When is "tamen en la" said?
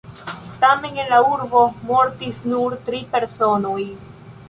0.63-1.19